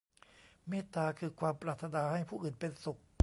[0.67, 2.99] เมตตาคือความปรารถนาให้ผู้อื่นเป็นสุข